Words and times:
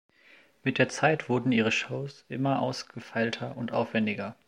Mit 0.63 0.79
der 0.79 0.89
Zeit 0.89 1.29
wurden 1.29 1.51
ihre 1.51 1.71
Shows 1.71 2.25
immer 2.27 2.59
ausgefeilter 2.63 3.55
und 3.55 3.71
aufwändiger. 3.71 4.35